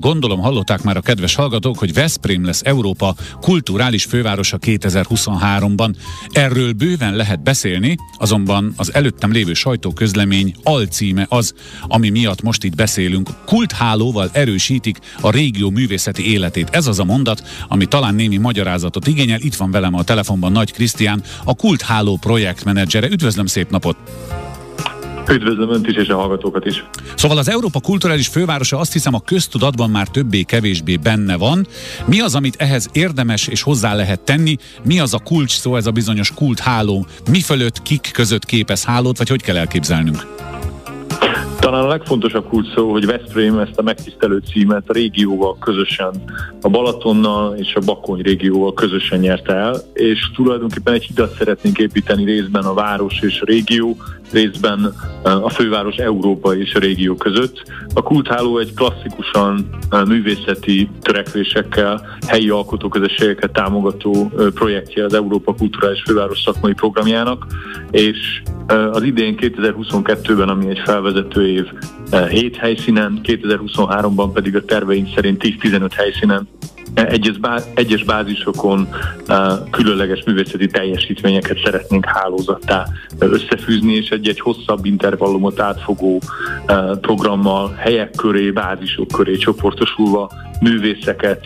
[0.00, 5.94] Gondolom hallották már a kedves hallgatók, hogy Veszprém lesz Európa kulturális fővárosa 2023-ban.
[6.28, 12.74] Erről bőven lehet beszélni, azonban az előttem lévő sajtóközlemény alcíme az, ami miatt most itt
[12.74, 13.28] beszélünk.
[13.46, 16.68] Kulthálóval erősítik a régió művészeti életét.
[16.70, 19.40] Ez az a mondat, ami talán némi magyarázatot igényel.
[19.40, 23.08] Itt van velem a telefonban Nagy Krisztián, a Kultháló projektmenedzsere.
[23.08, 23.96] Üdvözlöm, szép napot!
[25.28, 26.84] Üdvözlöm Önt is és a hallgatókat is.
[27.14, 31.66] Szóval az Európa kulturális fővárosa azt hiszem a köztudatban már többé-kevésbé benne van.
[32.06, 34.56] Mi az, amit ehhez érdemes és hozzá lehet tenni?
[34.82, 37.06] Mi az a kulcs szó, ez a bizonyos kultháló?
[37.30, 40.49] Mi fölött, kik között képez hálót, vagy hogy kell elképzelnünk?
[41.70, 46.10] Talán a legfontosabb kulcs szó, hogy Veszprém ezt a megtisztelő címet a régióval közösen,
[46.60, 52.24] a Balatonnal és a Bakony régióval közösen nyerte el, és tulajdonképpen egy hidat szeretnénk építeni
[52.24, 53.96] részben a város és a régió,
[54.32, 57.62] részben a főváros Európa és a régió között.
[57.94, 59.68] A kultháló egy klasszikusan
[60.06, 67.46] művészeti törekvésekkel, helyi alkotóközösségeket támogató projektje az Európa Kulturális Főváros szakmai programjának,
[67.90, 68.42] és
[68.92, 75.90] az idén 2022-ben, ami egy felvezető év, 7 helyszínen, 2023-ban pedig a terveink szerint 10-15
[75.96, 76.48] helyszínen.
[76.94, 78.88] Egyes, bá, egyes bázisokon
[79.28, 82.86] uh, különleges művészeti teljesítményeket szeretnénk hálózattá
[83.18, 86.20] összefűzni, és egy-egy hosszabb intervallumot átfogó
[87.00, 90.30] programmal helyek köré, bázisok köré csoportosulva
[90.60, 91.40] művészeket,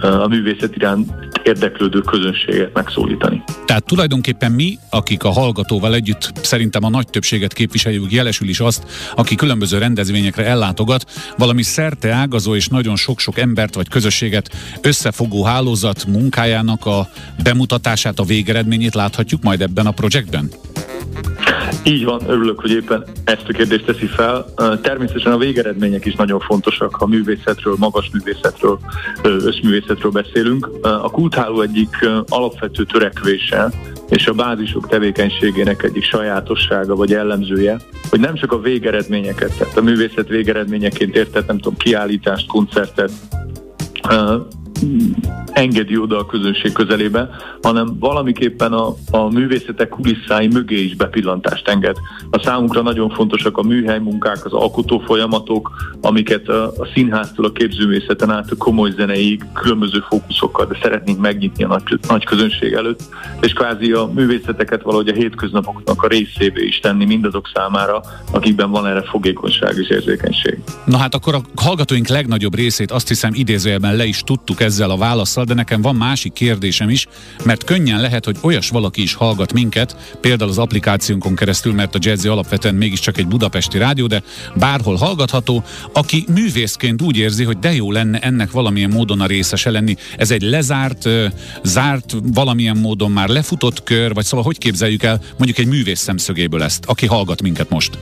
[0.00, 1.12] a művészet iránt
[1.46, 3.42] érdeklődő közönséget megszólítani.
[3.64, 8.84] Tehát tulajdonképpen mi, akik a hallgatóval együtt szerintem a nagy többséget képviseljük, jelesül is azt,
[9.14, 14.50] aki különböző rendezvényekre ellátogat, valami szerte ágazó és nagyon sok-sok embert vagy közösséget
[14.82, 17.08] összefogó hálózat munkájának a
[17.42, 20.50] bemutatását, a végeredményét láthatjuk majd ebben a projektben?
[21.88, 24.46] Így van, örülök, hogy éppen ezt a kérdést teszi fel.
[24.82, 28.78] Természetesen a végeredmények is nagyon fontosak, ha művészetről, magas művészetről,
[29.22, 30.70] összművészetről beszélünk.
[30.82, 33.72] A kultháló egyik alapvető törekvése,
[34.08, 37.80] és a bázisok tevékenységének egyik sajátossága vagy jellemzője,
[38.10, 43.12] hogy nem csak a végeredményeket, tehát a művészet végeredményeként értett, nem tudom, kiállítást, koncertet,
[45.56, 47.28] engedi oda a közönség közelébe,
[47.62, 51.96] hanem valamiképpen a, a művészetek kulisszái mögé is bepillantást enged.
[52.30, 57.52] A számunkra nagyon fontosak a műhely munkák, az alkotó folyamatok, amiket a, a színháztól a
[57.52, 63.02] képzőmészeten át a komoly zeneig különböző fókuszokkal, de szeretnénk megnyitni a nagy, nagy közönség előtt,
[63.40, 68.02] és kvázi a művészeteket valahogy a hétköznapoknak a részévé is tenni mindazok számára,
[68.32, 70.58] akikben van erre fogékonyság és érzékenység.
[70.84, 74.96] Na hát akkor a hallgatóink legnagyobb részét azt hiszem idézőjelben le is tudtuk ezzel a
[74.96, 77.06] válaszsal, de nekem van másik kérdésem is,
[77.44, 81.98] mert könnyen lehet, hogy olyas valaki is hallgat minket, például az applikációnkon keresztül, mert a
[82.00, 84.22] Jazzy alapvetően mégiscsak egy budapesti rádió, de
[84.54, 89.70] bárhol hallgatható, aki művészként úgy érzi, hogy de jó lenne ennek valamilyen módon a részese
[89.70, 89.96] lenni.
[90.16, 91.08] Ez egy lezárt,
[91.62, 96.62] zárt, valamilyen módon már lefutott kör, vagy szóval hogy képzeljük el mondjuk egy művész szemszögéből
[96.62, 97.98] ezt, aki hallgat minket most?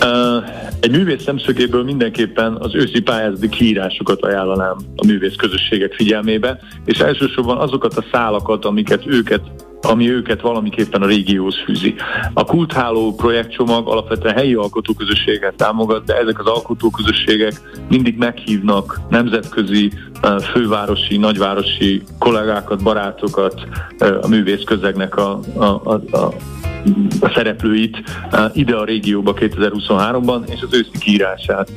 [0.00, 6.98] Uh egy művész szemszögéből mindenképpen az őszi pályázati kiírásokat ajánlanám a művész közösségek figyelmébe, és
[6.98, 9.40] elsősorban azokat a szálakat, amiket őket
[9.84, 11.94] ami őket valamiképpen a régióhoz fűzi.
[12.34, 19.92] A kultháló projektcsomag alapvetően helyi alkotóközösséget támogat, de ezek az alkotóközösségek mindig meghívnak nemzetközi,
[20.52, 23.66] fővárosi, nagyvárosi kollégákat, barátokat,
[24.22, 26.32] a művész közegnek a, a, a, a
[27.20, 28.02] a szereplőit
[28.52, 31.72] ide a régióba 2023-ban, és az őszi kiírását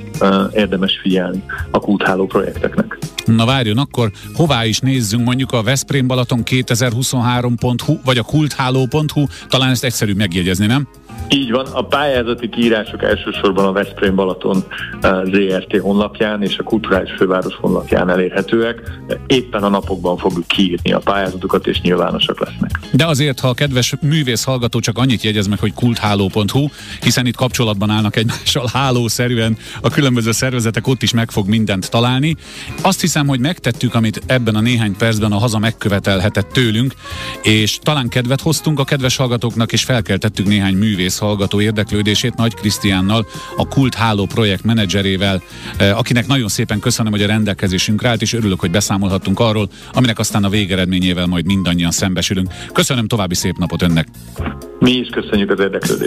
[0.53, 2.97] érdemes figyelni a kultháló projekteknek.
[3.25, 9.69] Na várjon, akkor hová is nézzünk mondjuk a Veszprém Balaton 2023.hu vagy a kultháló.hu, talán
[9.69, 10.87] ezt egyszerű megjegyezni, nem?
[11.29, 14.63] Így van, a pályázati kiírások elsősorban a Veszprém Balaton
[15.01, 18.91] eh, ZRT honlapján és a Kulturális Főváros honlapján elérhetőek.
[19.27, 22.79] Éppen a napokban fogjuk kiírni a pályázatokat, és nyilvánosak lesznek.
[22.91, 26.67] De azért, ha a kedves művész hallgató csak annyit jegyez meg, hogy kultháló.hu,
[27.01, 32.35] hiszen itt kapcsolatban állnak egymással hálószerűen a különböző szervezetek, ott is meg fog mindent találni.
[32.81, 36.94] Azt hiszem, hogy megtettük, amit ebben a néhány percben a haza megkövetelhetett tőlünk,
[37.44, 42.53] és talán kedvet hoztunk a kedves hallgatóknak, és felkeltettük néhány művész művész hallgató érdeklődését Nagy
[42.53, 43.26] Krisztiánnal,
[43.58, 45.41] a Kult Háló projekt menedzserével,
[45.78, 50.20] eh, akinek nagyon szépen köszönöm, hogy a rendelkezésünkre állt, és örülök, hogy beszámolhattunk arról, aminek
[50.20, 52.47] aztán a végeredményével majd mindannyian szembesülünk.
[52.73, 54.08] Köszönöm további szép napot önnek!
[54.79, 56.03] Mi is köszönjük az érdeklődést!